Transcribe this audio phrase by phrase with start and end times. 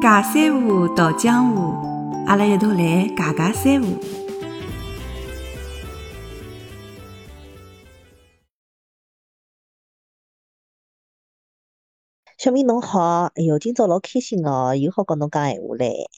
[0.00, 1.74] 假三胡到江湖，
[2.28, 2.76] 阿拉一道来
[3.16, 3.98] 尬尬三胡。
[12.36, 16.08] 小明侬好，哎哟，今朝老开心哦，又好跟侬讲闲话嘞。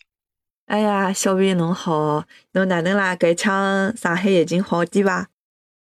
[0.66, 3.16] 哎呀，小明侬好，侬哪能啦？
[3.16, 5.30] 搿腔上海疫情好点伐？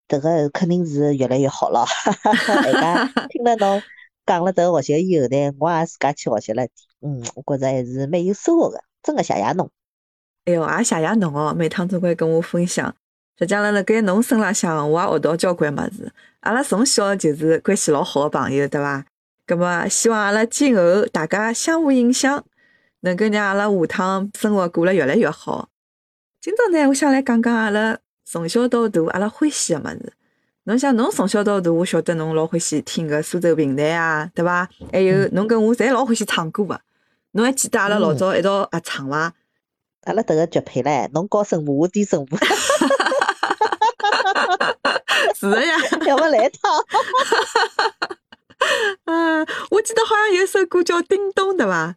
[0.08, 2.54] 迭个肯定是越来越好了，哈哈哈。
[2.54, 3.82] 哎呀，听了侬
[4.26, 9.70] 讲了迭个学习以后呢，我也自家去学习了点，嗯，我觉着还是蛮有收获个，真个谢谢侬。
[10.44, 12.94] 哎哟，也谢谢侬哦，每趟总归跟我分享。
[13.38, 16.12] 实际浪辣盖侬身浪向，我也学到交关物事。
[16.40, 19.04] 阿拉从小就是关系老好个朋友，对伐？
[19.46, 22.44] 葛末希望阿拉今后大家相互影响，
[23.00, 25.68] 能够让阿拉下趟生活过了越来越好。
[26.40, 30.12] 今朝呢，我想来讲讲阿拉从小到大阿拉欢喜个物事。
[30.64, 34.68] 侬想侬从小到大，我晓得侬老欢喜听个苏州评弹啊，对伐？
[34.92, 36.80] 还有侬跟我侪老欢喜唱歌个。
[37.38, 39.32] 侬还记得阿拉老早一道合唱伐？
[40.02, 42.36] 阿拉迭个绝配唻，侬高声部，我低声部。
[45.36, 46.84] 是个呀，要不来一趟。
[49.04, 51.94] 嗯，我记得好像有首歌叫《叮咚》，对伐？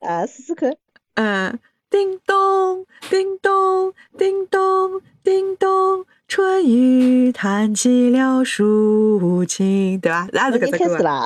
[0.00, 0.76] 啊，试试看。
[1.14, 1.56] 嗯，
[1.94, 10.26] 叮咚，叮咚，叮咚，叮咚，春雨弹起了抒情，对伐？
[10.32, 10.98] 也是搿只歌。
[11.04, 11.24] 啦。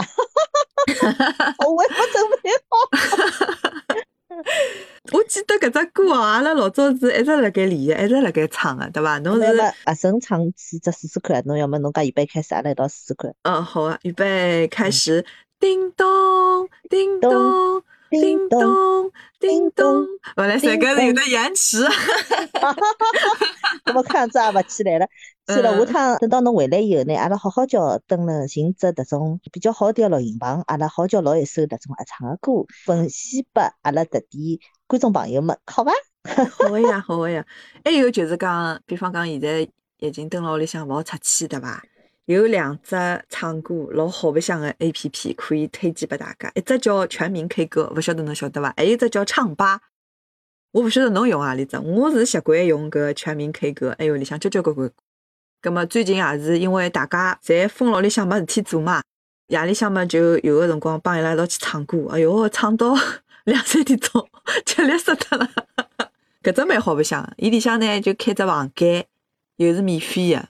[1.66, 2.76] 我也不准备好。
[5.16, 9.16] 我记得搿只歌哦，阿拉老早是一直辣盖练个，一直辣盖唱个，对伐？
[9.20, 9.46] 侬是
[9.84, 13.34] 阿生唱几只试试看，侬要么侬讲预备开始，阿拉一道试试看。
[13.44, 15.24] 嗯，好啊，预备开始。
[15.58, 20.06] 叮咚，叮咚，叮咚，叮咚。
[20.36, 21.84] 我来三个是有点延迟。
[23.94, 25.06] 我 看样子也勿起来了。
[25.48, 35.92] 算了，下趟等到侬回来以后呢，阿拉好好叫登了寻只迭种比较好点个录音棚，阿拉好叫录一首迭种合唱个歌，分析拨阿拉搿点观众朋友们，好伐？
[36.50, 37.44] 好个呀，好个呀。
[37.82, 39.66] 还有就是讲，比方讲现在
[39.98, 41.82] 已经蹲辣屋里向勿好出去，对伐？
[42.28, 42.94] 有两只
[43.30, 48.70] 唱歌老好白相的 A P P 可以推荐给大家，一只叫全民 K 歌，勿晓得侬晓得伐？
[48.76, 49.80] 还有一只叫唱吧，
[50.72, 54.90] 我勿晓得侬用何里只，我是习惯用搿全民 K 歌，哎哟里向交交关关。
[55.62, 59.02] 葛末最近也是因为大家侪封牢里向没事体做嘛，
[59.46, 62.94] 夜里向嘛就有个辰光帮伊拉一道去唱歌，哎哟，唱到
[63.44, 64.28] 两三点钟，
[64.66, 65.48] 吃力死脱了。
[66.44, 69.06] 搿只蛮好白相，伊里向呢就开只房间，
[69.56, 70.46] 又是免费个，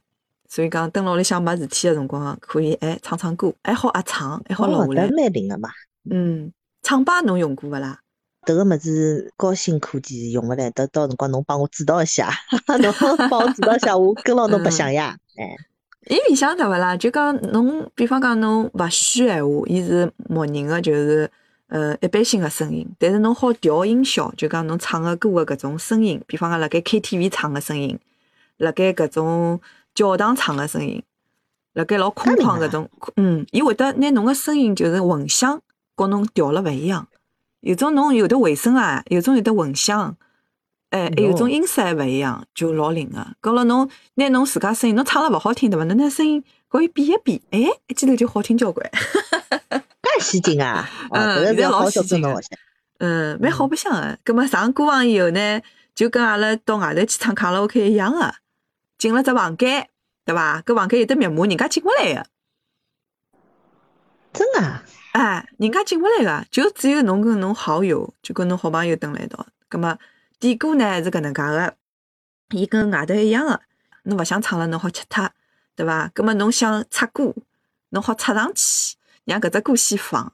[0.48, 5.08] 所以讲蹲牢里向没事体个辰光可以哎唱唱歌，还好合唱，还好录下来。
[5.10, 5.68] 蛮灵个嘛。
[6.10, 6.50] 嗯，
[6.82, 8.00] 唱吧侬用过勿啦？
[8.46, 12.32] 迭个物事高新科技用勿来，到到辰光侬帮我指导一下，
[12.80, 12.94] 侬
[13.28, 15.14] 帮我指导一下，我跟牢侬白相呀。
[15.36, 15.54] 哎，
[16.08, 16.96] 伊里向对勿啦？
[16.96, 21.30] 就讲侬，比方讲侬勿虚闲话，伊是默认个，就是
[21.66, 22.88] 呃一般性个声音。
[22.98, 27.98] 但是侬好调音效，就讲侬唱个歌个搿种声音，比方讲辣盖 KTV 唱个声音，
[28.56, 29.60] 辣盖搿种
[29.98, 31.02] 教堂唱个声音，
[31.72, 35.60] 辣盖老空旷搿种，嗯，伊会得拿侬个声音就是混响，
[35.96, 37.08] 和侬调了勿一样。
[37.62, 40.16] 有种侬有的回声啊，有种有的混响，
[40.90, 43.26] 哎，还有种音色还勿一样，就老灵个。
[43.40, 45.84] 搞了侬拿侬自家声音，侬唱了勿好听对伐？
[45.86, 47.58] 侬拿声音搞伊比一比，哎，
[47.88, 48.88] 一记头就好听交关。
[49.68, 50.88] 介先进啊！
[51.10, 52.40] 嗯，现在老先进个。
[53.00, 54.16] 嗯，蛮好白相个。
[54.22, 55.60] 葛末上歌房以后呢，
[55.92, 58.32] 就跟阿拉到外头去唱卡拉 OK 一样个，
[58.98, 59.88] 进了只房间，
[60.24, 60.60] 对伐？
[60.62, 62.26] 搿房间有得密码，人家进勿来个。
[64.32, 64.84] 真啊？
[65.12, 69.46] 哎，人家进勿来个，就只有侬跟侬好友，就跟侬好朋友蹲辣一道。
[69.68, 69.98] 葛末
[70.38, 71.74] 点歌呢是搿能介个，
[72.50, 73.60] 伊跟外头一样个，
[74.02, 75.30] 侬勿想唱了，侬好吃脱，
[75.74, 76.10] 对伐？
[76.12, 77.34] 葛末侬想插歌，
[77.90, 80.32] 侬好插上去，让搿只歌先放。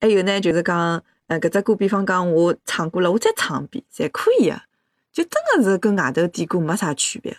[0.00, 4.62] 还有呢，就是讲，呃，搿只歌，比方讲我唱过了，我再唱一遍，侪可以个。
[5.12, 7.36] 就真个是跟外头点歌没啥区别。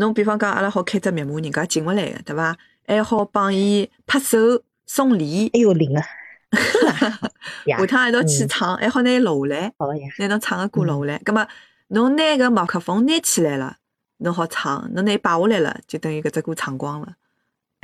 [0.00, 2.56] 侬比方讲，阿拉好开只密码，人家进勿来个，对伐？
[2.88, 4.36] 还好帮伊拍手。
[4.92, 6.02] 送礼，哎呦灵啊！
[7.64, 9.72] 下趟一道去唱，还好拿录下来，
[10.18, 11.18] 拿侬唱个歌录下来。
[11.24, 11.46] 葛末
[11.90, 13.76] 侬拿个麦克风拿起来了，
[14.16, 17.14] 侬好唱；侬拿伊摆下来了，就等于搿只歌唱光了。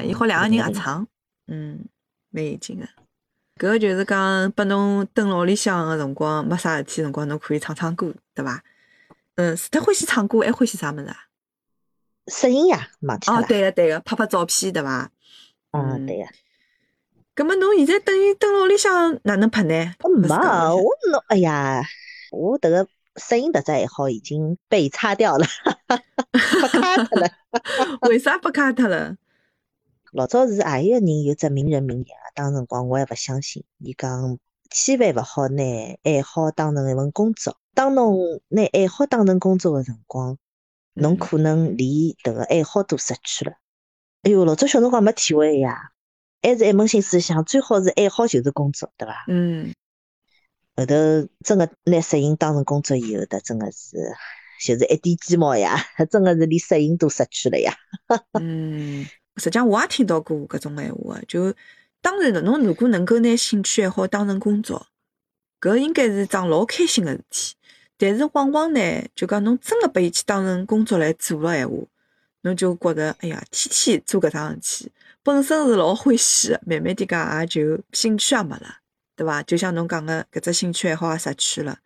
[0.02, 1.06] 伊好两个人合唱，
[1.46, 1.84] 嗯，
[2.30, 2.84] 蛮有劲个。
[3.54, 8.64] 搿个就是讲，拨侬蹲辣屋里向个辰光，没啥事体辰光，侬可以唱唱歌，对伐？
[9.36, 11.16] 嗯，除脱欢喜唱歌，还欢喜啥物事啊？
[12.26, 13.38] 摄影呀，忘记了。
[13.38, 15.10] 哦，对个对个，拍拍照片，对伐？
[15.72, 16.24] 嗯，对个。
[17.36, 19.94] 咁么侬现在等于蹲辣屋里向哪能拍呢？
[20.22, 21.82] 没，我侬哎呀，
[22.32, 25.46] 我迭个摄影特只爱好已经被擦掉了，
[26.32, 27.28] 被卡脱了。
[28.08, 29.16] 为啥被卡脱了？
[30.12, 32.32] 老早是阿一个人有只名人名言啊？
[32.34, 34.38] 当辰光我还勿相信，伊讲
[34.70, 35.62] 千万勿好拿
[36.04, 37.58] 爱好当成一份工作。
[37.74, 40.38] 当侬拿爱好当成工作个辰光，
[40.96, 43.52] 侬可能连迭个爱好都失去了。
[44.22, 45.92] 哎哟，老早小辰光没体会呀，
[46.42, 49.24] 还是一门心思想，最好是爱好就是工作，对伐？
[49.28, 49.72] 嗯，
[50.74, 50.94] 后头
[51.44, 53.96] 真个拿摄影当成工作以后，的真个是
[54.60, 55.76] 就是一点鸡毛呀，
[56.10, 57.74] 真个是连摄影都失去了呀。
[58.40, 59.04] 嗯，
[59.36, 61.54] 实际上我也听到过搿种闲话，就
[62.00, 64.86] 当然了，侬如果能够拿兴趣爱好当成工作，
[65.60, 67.55] 搿应该是桩老开心个事体。
[67.98, 68.80] 但是往往呢，
[69.14, 71.76] 就讲侬真个把伊去当成工作来做了闲话，
[72.42, 78.76] 侬就觉着哎呀，天天做搿桩事体，本身是老欢喜个，慢慢点讲也就兴趣也没了，
[79.16, 79.42] 对伐？
[79.42, 81.78] 就像侬讲个搿只兴趣爱好也失去了。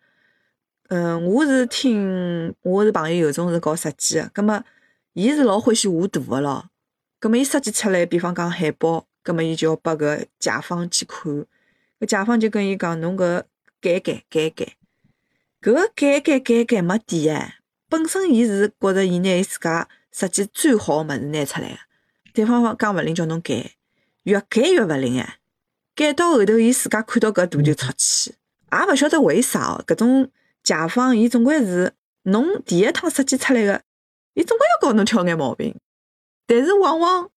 [0.89, 4.61] 嗯，我是听我是朋友有种是搞设计个，葛末
[5.13, 6.69] 伊是老欢喜画图个咯。
[7.19, 11.31] 葛末伊设计出来，比方讲海报，葛末伊就要拨搿甲方去看，
[12.01, 13.43] 搿甲方就跟伊讲侬搿
[13.79, 14.75] 改改改改。
[15.61, 21.77] 搿个改改改改没底哎，本身伊是觉着伊拿伊自家设计最好个物事拿出来个，
[22.33, 23.71] 对方讲勿灵叫侬改，
[24.23, 25.37] 越改越勿灵哎，
[25.93, 28.33] 改到后头伊自家看到搿图就出气，
[28.71, 29.83] 也勿晓得为啥哦。
[29.85, 30.31] 搿种
[30.63, 31.93] 甲方伊总归是
[32.23, 33.83] 侬第一趟设计出来个，
[34.33, 35.75] 伊总归要告侬挑眼毛病，
[36.47, 37.29] 但是往往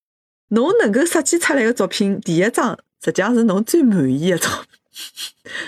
[0.49, 4.51] 侬能够设计出来个作品，第一张实际上是侬最满意个作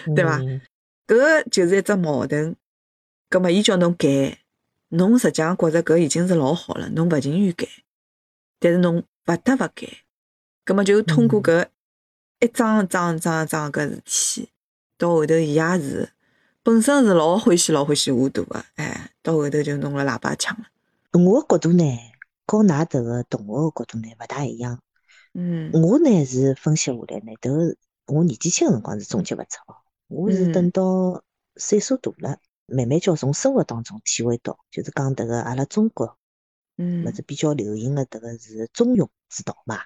[0.05, 0.41] 品， 对伐？
[1.07, 2.57] 搿个就是一只矛盾，
[3.29, 4.39] 葛末伊叫侬改，
[4.89, 7.69] 侬实际上觉着搿已经是老好了，侬勿情愿改，
[8.59, 9.89] 但是侬勿得勿改，
[10.65, 11.67] 葛末就通过搿
[12.41, 14.51] 一桩一桩一桩一桩搿事体，
[14.99, 16.11] 到后头伊也是
[16.63, 20.67] 本身是老欢喜老欢喜画图个，哎，到后头就弄了喇叭腔了。
[21.13, 21.85] 我个角度呢，
[22.47, 24.81] 和㑚迭个同学个角度呢勿大一样。
[25.33, 27.77] 嗯，我呢是分析下来呢，迭个
[28.07, 29.77] 我年纪轻个辰光是总结勿出哦。
[30.09, 31.25] 我是等到
[31.57, 36.19] 岁数大了，慢慢叫从生活当中体会到，就是讲迭个阿拉中国，
[36.77, 39.81] 嗯，勿是比较流行个迭个是中庸之道嘛，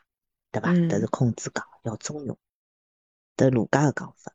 [0.51, 0.73] 对伐？
[0.73, 2.37] 嗯迭是孔子讲要中庸，
[3.37, 4.35] 迭儒家个讲法。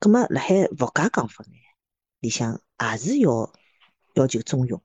[0.00, 1.52] 葛末辣海佛家讲法呢，
[2.20, 3.52] 里向也是要
[4.14, 4.80] 要求中庸。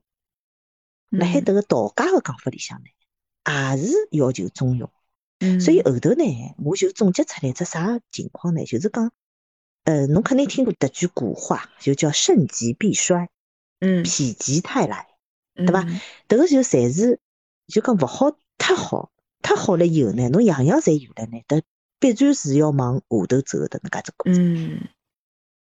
[1.10, 4.90] 辣海嗯迭个道家个讲法里向呢，也是要求中庸。
[5.40, 8.66] 嗯，所以后头呢，我就总结出来一只啥情况呢？
[8.66, 9.14] 就是讲，
[9.84, 13.30] 呃，侬肯定听过迭句古话，就叫盛极必衰，
[13.80, 15.08] 嗯，否极泰来。
[15.56, 15.84] 对伐？
[16.28, 17.20] 迭个就侪是
[17.68, 21.62] 就讲勿好太好，太好了以后呢，侬样样侪有了呢，迭
[22.00, 24.42] 必然是要往下头走的能介只过程。
[24.42, 24.88] 嗯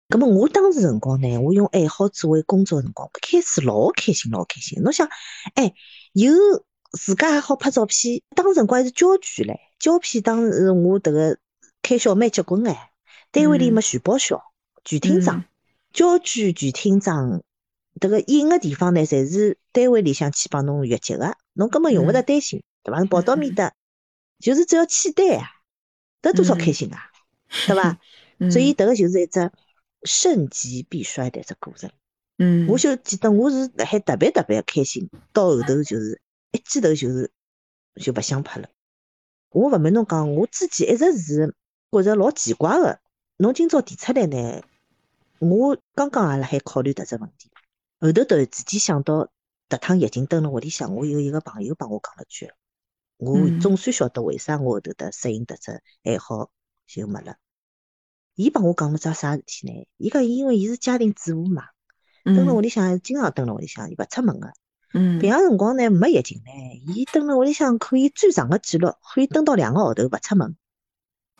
[0.08, 4.82] 咁么我当时辰光呢，我用爱好作为工作辰光，开始老开心，老开心。
[4.82, 5.08] 侬想，
[5.54, 5.72] 哎，
[6.12, 6.34] 有
[6.90, 11.38] 自家还好拍照片，当时辰光还是胶卷唻，胶片当时我迭个
[11.80, 12.91] 开销蛮结棍哎，
[13.32, 14.40] 单位里嗯没全报销，
[14.84, 15.44] 全厅装嗯，
[15.92, 17.42] 胶卷全厅长，
[17.98, 22.98] 迭个印个地方呢，侪是单位里向去帮侬月结个，侬根本用勿着担心，对伐？
[22.98, 23.72] 侬跑到面搭，
[24.38, 25.48] 就是只要签单啊，
[26.20, 27.10] 得多少开心啊，
[27.66, 27.98] 对伐？
[28.38, 29.50] 嗯，所以迭个就是一只
[30.02, 31.90] 盛极必衰的一只过程。
[32.38, 36.20] 嗯，我就记得我是辣海特别特别开心，到后头就是
[36.50, 37.30] 一记头就是
[37.96, 38.68] 就勿想拍了。
[39.48, 41.54] 我勿瞒侬讲，我之前一直是
[41.90, 42.98] 觉着老奇怪个。
[43.42, 44.62] 侬今朝提出来呢，
[45.40, 47.50] 我刚刚也辣海考虑迭只问题。
[47.98, 49.32] 后头突然之间想到，
[49.68, 52.52] 迭趟疫情蹲辣屋里向，我有一个朋友帮我讲了句，
[53.16, 56.52] 我嗯总算晓得为啥我后头的摄影迭只爱好
[56.86, 57.34] 就没了。
[58.36, 59.88] 伊帮我讲了桩啥事体呢？
[59.96, 61.64] 伊讲因为伊是家庭主妇嘛，
[62.22, 64.52] 蹲辣屋里向经常蹲辣屋里向，伊勿出门个。
[64.94, 70.56] 嗯，平常辰光呢没疫情呢，伊蹲辣屋里向可以最长个记录可以蹲到两个号头勿出门。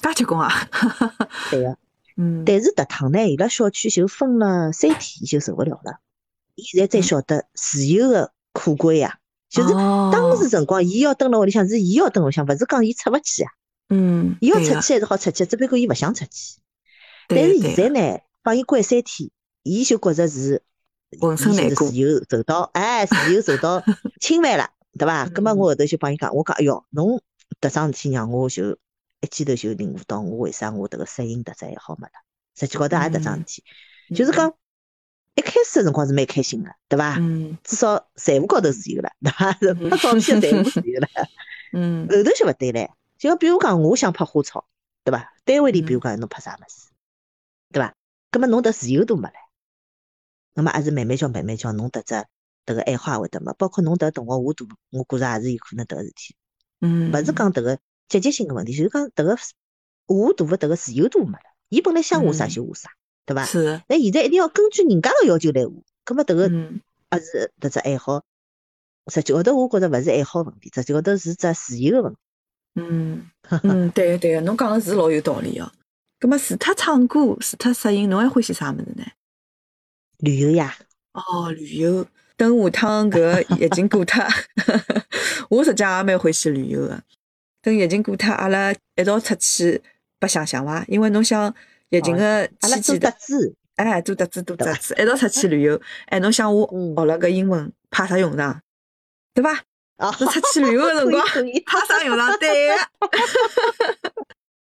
[0.00, 0.50] 大结棍啊，
[1.52, 1.78] 对个，
[2.16, 6.00] 嗯，但是迭趟呢，伊拉小区就封了三天，伊就受勿了了。
[6.54, 13.50] 伊现在才晓得自由个可贵呀，就是哦当时辰光，伊要蹲辣屋里向是伊要蹲屋里向，勿是讲伊出勿去啊。
[13.88, 16.60] 嗯，伊要出去还是好出去，只不过伊勿想出去。
[17.28, 19.30] 但是现在呢，帮伊关三天，
[19.62, 20.62] 伊就觉着是
[21.20, 23.82] 浑身难过伊就是自由受到，哎，自由受到
[24.20, 25.24] 侵犯了，对伐？
[25.24, 27.20] 嗯葛末我后头就帮伊讲，我讲，哎哟，侬
[27.60, 28.76] 迭桩事体让我就
[29.22, 32.12] 一记头就领悟到我为啥我迭个摄影迭只爱好没了。
[32.54, 33.64] 实际高头也迭桩事体，
[34.14, 34.52] 就是讲
[35.34, 37.16] 一开始个辰光是蛮开心个，对伐？
[37.18, 37.56] 嗯。
[37.64, 39.52] 至少财务高头是有了，对伐？
[39.52, 41.08] 是拍照片财务是有了。
[41.72, 42.06] 嗯。
[42.06, 44.66] 后头就勿对唻，就讲比如讲，我想拍花草，
[45.04, 45.32] 对伐？
[45.44, 45.86] 单位里嗯。
[45.86, 46.90] 比如讲侬拍啥物事，
[47.72, 47.94] 对伐？
[48.30, 49.32] 葛末侬迭自由度没唻，
[50.54, 52.14] 那么还是慢慢叫慢慢叫，侬迭只
[52.66, 56.34] 迭个爱好也会得没，包括侬迭同学我都，我觉着也是有可能迭个事体，
[56.80, 57.78] 嗯，勿是讲迭个
[58.20, 61.44] 积极性个问题，就是讲迭个画图个迭个自由度没了。
[61.68, 62.90] 伊本来想画啥嗯就画啥，
[63.24, 63.44] 对伐？
[63.44, 65.72] 是，那现在一定要根据人家个要求来画，
[66.04, 68.22] 葛末迭个嗯也是迭只爱好。
[69.12, 72.18] 实际高头我觉着勿是爱好问题，实际高头是只自由个问题。
[72.74, 73.30] 嗯
[73.62, 75.70] 嗯， 对个对个，侬讲个是老有道理哦。
[76.18, 79.04] 葛么除脱唱歌，除脱摄影，侬还欢喜啥物事呢？
[80.18, 80.76] 旅游呀，
[81.12, 82.06] 哦，旅游。
[82.36, 84.24] 等下趟搿个疫情过脱，
[85.50, 87.02] 我实际上也蛮欢喜旅游个。
[87.62, 89.80] 等疫情过脱，阿拉一道出去
[90.18, 90.84] 白相相伐？
[90.88, 91.54] 因为侬想
[91.90, 94.40] 疫情个期间的，特子，哎，做特子
[94.98, 95.80] 一道出去旅游。
[96.06, 98.60] 哎，侬想我嗯学了个英文派啥用场？
[99.32, 99.52] 对伐？
[99.98, 101.24] 啊，侬出去旅游个辰光
[101.64, 102.36] 派啥用场？
[102.38, 102.74] 对个。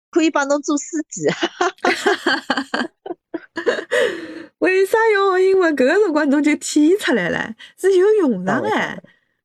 [0.09, 1.27] 可以帮侬做司机。
[4.59, 5.75] 为啥要学英文？
[5.75, 8.97] 搿个辰光侬就体现出来了，是有用场哎。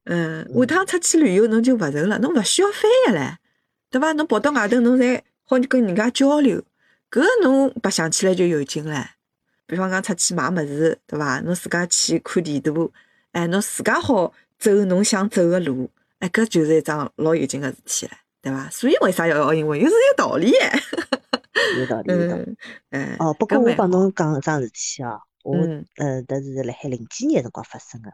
[0.05, 3.37] 嗯，下趟出去旅游侬就勿愁了，侬勿需要翻译唻，
[3.91, 4.13] 对伐？
[4.13, 6.63] 侬跑到外头侬侪好跟人家交流，
[7.11, 9.05] 搿侬白相起来就有劲唻。
[9.67, 11.41] 比方讲出去买物事，对伐？
[11.41, 12.93] 侬自家去看地图，
[13.31, 18.11] 哎，侬自家好走侬想走个路，哎，搿就是一桩老有劲个事体唻，
[18.43, 18.69] 对伐？
[18.71, 19.79] 所以为啥要学英文？
[19.79, 20.81] 又是有道理哎。
[21.79, 22.57] 有道理， 有道理。
[23.19, 28.11] 哦，不过我帮侬讲一桩事体哦，我嗯呃，迭是辣海零几年辰光发生个。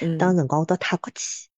[0.00, 1.48] 嗯当辰光我到泰国去，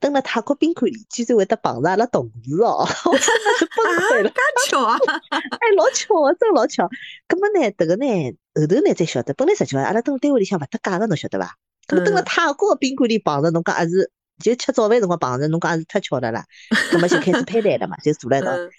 [0.00, 4.28] 蹲辣泰国宾馆里，居然会得碰着阿拉同事哦， 我真的是崩溃了。
[4.30, 4.36] 介
[4.68, 4.98] 巧啊！
[5.30, 6.88] 哎，老巧个，真老巧。
[7.26, 8.06] 葛么呢，迭个呢，
[8.54, 11.56] 后头呢才晓得，本来实际上阿拉蹲单位里向勿搭界个，侬晓得伐？
[11.86, 14.10] 葛么蹲辣嗯泰国个宾馆里碰着，侬讲也是，
[14.42, 16.44] 就吃早饭辰光碰着，侬讲也是太巧了啦。
[16.92, 18.52] 葛么就开始攀谈了嘛，就坐辣一道。
[18.52, 18.70] 嗯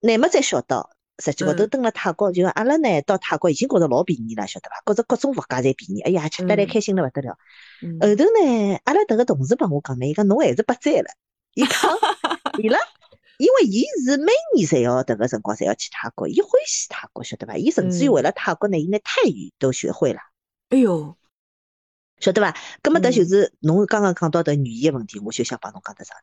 [0.00, 4.82] 乃末才晓得，实际高头嗯蹲辣泰国，就阿拉呢到泰国已经觉着老便宜了，晓得伐？
[4.86, 7.38] 觉着各种物价侪便宜，哎呀，吃得来嗯开心了勿得了。
[7.82, 11.10] 嗯后头呢，阿拉迭个同事帮我讲呢，伊讲侬还是八载了。
[11.54, 11.78] 伊讲
[12.58, 12.78] 伊拉，
[13.38, 17.56] 因为伊是每年侪要迭个辰光侪要去泰国，伊欢喜泰国，晓得伐？
[17.56, 20.18] 伊甚至于嗯为了泰国呢，伊拿泰语都学会了，
[20.70, 21.16] 哎哟，
[22.18, 22.56] 晓得伐？
[22.82, 26.16] 葛么迭就嗯是侬刚刚讲到迭语言个问题，我就想帮侬讲得上。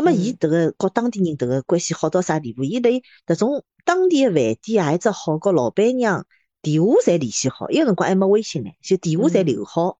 [0.00, 2.64] 葛么伊嗯迭个和当地人迭个关系好到啥地步？
[2.64, 2.90] 伊辣
[3.26, 6.26] 迭种当地个饭店啊，一只好和老板娘
[6.62, 9.98] 电话侪联系好，伊个辰光还没微信呢，就电话侪嗯留好。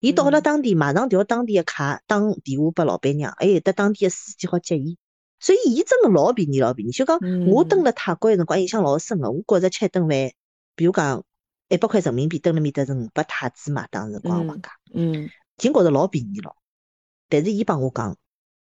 [0.00, 4.96] 伊到了嗯当地，马上调当地个卡打电话拨老板娘，还有得当地个司机好接伊。
[5.40, 6.92] 所以伊真个老便宜，老便宜。
[6.92, 10.30] 就讲我蹲嗯辣泰国个辰光印象老深个，我觉着吃一顿饭，
[10.76, 11.24] 比如讲
[11.68, 14.70] 一百块人民币，蹲辣面搭是五百泰铢嘛，当时辰光个物嗯价。
[14.94, 16.54] 嗯已经觉着老便宜了。
[17.28, 18.16] 但是伊帮我讲，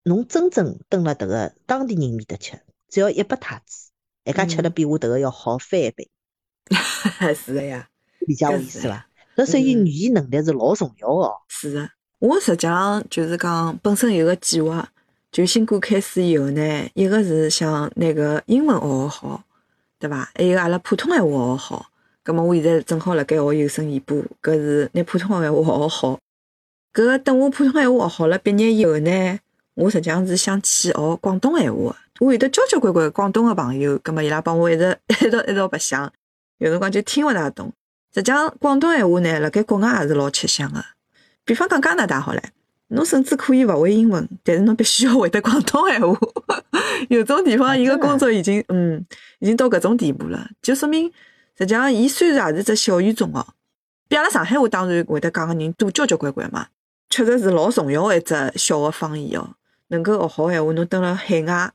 [0.08, 3.90] 侬真正蹲辣迭个当地人面搭吃，只要一百泰铢，
[4.24, 6.10] 一家吃了嗯比我迭个要好翻一倍，
[7.36, 7.90] 是的呀，
[8.22, 9.06] 理解我意思伐？
[9.36, 11.32] 搿所以嗯语言能力是老重要个。
[11.50, 11.90] 是的。
[12.20, 14.90] 我实际上就是讲，本身有个计划，
[15.32, 19.44] 就新冠开始以后呢，一个是想拿个英文学学好，
[20.00, 20.32] 对伐？
[20.34, 21.86] 还有阿拉普通闲话学学好。
[22.24, 26.20] 葛么我现在正好辣盖学有声演播，搿是拿普通闲话学学好。
[26.94, 29.40] 搿个等我普通闲话学好了，毕业以后呢，
[29.78, 32.26] 我实际上是想去学广东闲话的。
[32.26, 36.12] 我有得交交关关广东个朋友，葛么伊拉帮我一直 一道一道白相，
[36.58, 37.72] 有辰光就听勿大懂。
[38.12, 40.84] 实际上广东闲话呢，辣盖国外也是老吃香个。
[41.46, 42.42] 比方讲加拿大好唻，
[42.88, 46.18] 侬甚至可以勿会英文，但是侬必须要会得广东闲话。
[47.10, 49.06] 有种地方，伊个工作已经嗯，
[49.38, 51.12] 已经到搿种地步了，就说明
[51.56, 53.46] 实际上伊虽然也是只小语种哦，
[54.08, 56.66] 比阿拉上海话当然会得讲个人多交交关关嘛，
[57.12, 59.52] 确实是老重要个一只小个方言哦。
[59.88, 61.72] 能够学好闲话，侬蹲辣海外，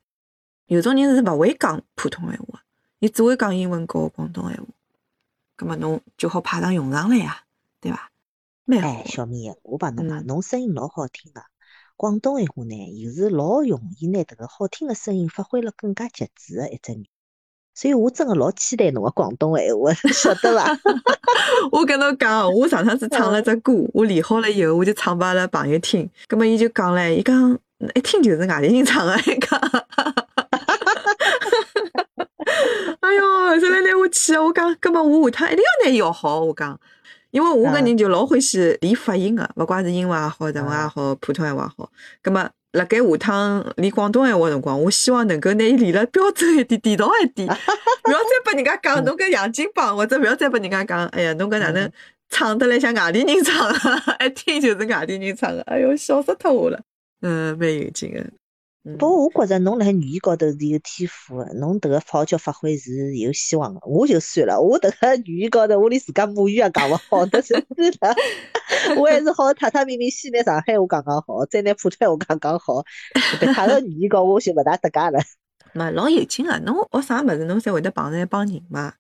[0.67, 2.63] 有种人是勿会讲普通闲话，
[2.99, 4.67] 伊只会讲英文和广东闲话，
[5.57, 7.43] 葛么侬就好派上用场了呀，
[7.81, 8.11] 对伐？
[8.65, 11.43] 蛮好哎，小米，我帮侬讲，嗯侬声音老好听个。
[11.97, 17.07] 广东闲话呢，又是老容易拿迭个好听个声音发挥了更加极致个一只人。
[17.75, 20.79] 所以我真个老期待侬个广东闲话，晓得伐？
[21.73, 26.09] 我跟侬讲，我上趟子唱了只歌，我练好了以后，我就唱拨阿拉朋友听。
[26.29, 27.59] 葛么伊就讲唻，伊讲
[27.95, 29.61] 一听就是外地人唱个，伊讲。
[33.01, 36.79] 哎哟，后头来 拿我气的，我讲，葛么我下趟一定要拿伊学好，我讲。
[37.31, 41.91] 因为我搿人就老欢喜练发音个，勿怪是英文也好，日文也好，普通话也好。
[42.21, 51.91] 葛么辣盖下趟练广东闲话个辰光，我希望能够拿伊练了标准一点、地道一点，勿要再拨人家讲 侬搿洋泾浜，或者勿要再拨人家讲，哎呀，侬搿哪能
[52.29, 53.79] 唱得来像外地人唱的，
[54.27, 56.79] 一 听就是外地人唱的，哎哟，笑死脱我了。
[57.23, 58.21] 嗯，蛮有劲个。
[58.85, 63.81] 嗯不过我觉着侬辣海语言高头是有天赋个，侬迭个好叫发挥是有希望个。
[63.87, 68.17] 我就算了，我迭个语言高头我连自家母语也讲勿好， 那是是的。
[68.99, 72.83] 我还是好踏踏明明先拿上海话讲讲好，再拿普通话讲讲好。
[73.39, 75.23] 别他个语言高我就勿大搭界了。
[75.75, 78.95] 嘛，老有劲个，侬学啥物事，侬侪会得碰着一帮人嘛。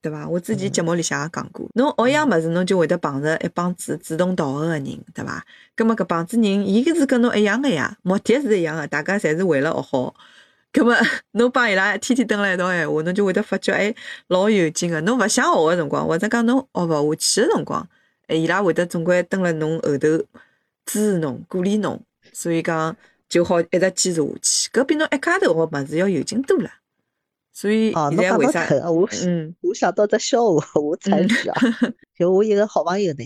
[0.00, 0.28] 对伐？
[0.28, 5.44] 我之前节目里向也讲过，侬学一样物事，侬就会得碰着一帮子志同道合个人，对伐？
[5.74, 10.14] 葛末搿帮子人，伊是跟侬一样个呀，目的是一样个，大家侪是为了学好。
[10.70, 10.94] 葛末
[11.32, 13.94] 侬帮伊拉天天蹲辣一道闲话，侬就会得发觉，哎，
[14.28, 15.00] 老有劲个。
[15.00, 17.88] 侬勿想学个辰光，或者讲侬学勿下去个辰光，
[18.28, 20.26] 哎，伊拉会得总归蹲辣侬后头支
[20.86, 22.00] 持侬、鼓励侬，
[22.32, 22.94] 所以讲
[23.28, 24.70] 就好一直坚持下去。
[24.70, 26.70] 搿比侬一家头学物事要有劲多了。
[27.60, 28.88] 所以哦，现在为啥？
[28.88, 31.60] 我嗯，我想到只笑话，我参与啊。
[32.16, 33.24] 就我一个好朋友呢，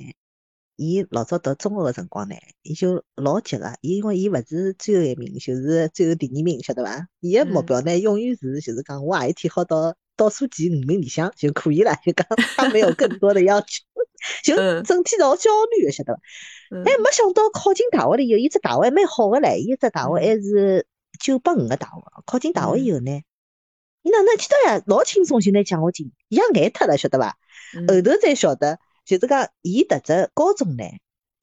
[0.76, 7.08] 伊老早读中学个辰光呢，伊就老急个，因为伊勿是最后一名，就是最后第二名，晓得伐？
[7.20, 13.84] 伊个目标呢，永远是就是讲，我何一天好到倒数前五名里向就可以了，就讲他没有更多的要求，
[14.42, 16.20] 就整天老焦虑个，晓得伐？
[16.70, 20.86] 哎，没想到考进大学了以后，伊只大学还蛮好个唻，伊只大学还是
[21.20, 23.20] 九八五个大学，考进大学以后呢。
[24.02, 24.82] 伊哪能听到呀？
[24.86, 27.38] 老轻松就拿奖学金，伊也眼脱了，晓得伐？
[27.88, 30.84] 后头才晓得，就是讲伊迭只高中呢，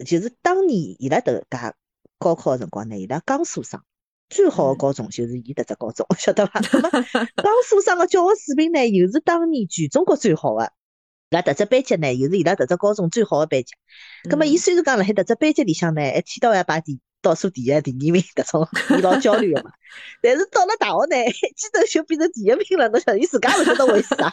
[0.06, 1.74] 就是当年伊拉迭家
[2.18, 3.82] 高考个辰光呢，伊拉江苏省
[4.30, 6.60] 最好个高中就是伊迭只高中，晓得伐？
[6.74, 10.72] 那么江苏省个教学水平呢，又是当年全中国最好个，
[11.30, 13.72] 伊拉迭只班级呢，又是伊拉迭只高中最好个班级。
[14.26, 19.72] 那么伊虽然讲辣海迭只班级里向呢，一天到晚排第倒数第一、第二名搿种，伊老焦虑个嘛。
[20.22, 22.88] 但是到了大学呢，一记头就变成第一名了。
[22.90, 24.32] 侬晓得，伊自家勿晓得为啥。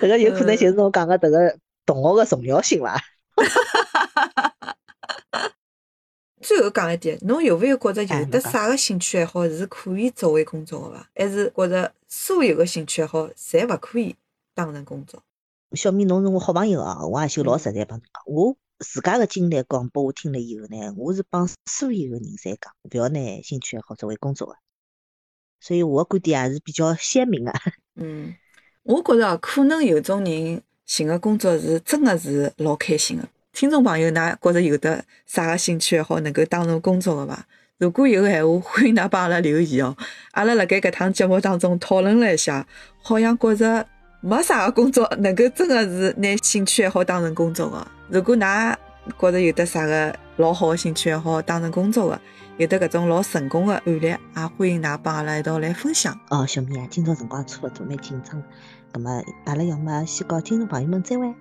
[0.00, 3.00] 迭个有可能就是侬讲个迭个同学个重要性伐？
[6.40, 11.08] 最后讲一点，侬有勿有觉着有得啥个兴趣爱好是可以作为工作个伐？
[11.14, 14.16] 还是觉着所有个兴趣爱好侪勿可以
[14.54, 15.22] 当成工作？
[15.74, 18.56] 小米，侬是我好朋友啊，我也就老实在帮侬讲，我。
[18.82, 24.54] 自家个经历讲拨我听了以后呢，我是帮所有个人侪讲，勿要拿兴趣爱好作为工作个，
[25.60, 27.52] 所以我个观点也是比较鲜明个。
[27.94, 28.34] 嗯，
[28.82, 33.28] 我觉着可能有种人寻个工作是真个是老开心个。
[33.52, 37.46] 听众朋友，㑚觉着有得啥个兴趣爱好能够当成工作个伐？
[37.78, 39.96] 如果有个闲话，欢迎㑚帮阿拉留言哦。
[40.32, 42.66] 阿拉辣盖搿趟节目当中讨论了一下，
[43.02, 43.86] 好像觉着
[44.20, 47.86] 没啥个工作能够真个是拿兴趣爱好当成工作个。
[48.08, 48.76] 如果㑚
[49.18, 52.20] 觉着有的啥个老好个兴趣爱好当成工作个，
[52.56, 56.16] 有的搿种老成功个案例，也欢迎㑚帮阿拉一道来分享。
[56.30, 58.42] 哦，小米啊，今朝辰光差勿多，蛮紧张，
[58.92, 59.10] 葛末
[59.44, 61.34] 阿拉要么先告听众朋友们再会。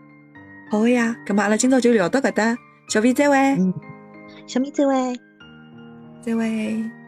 [0.71, 2.57] 好个呀，葛末阿拉今朝就聊到搿搭，
[2.89, 3.37] 小米再会。
[3.37, 3.73] 嗯，
[4.47, 5.19] 小米再会。
[6.23, 7.00] 再会。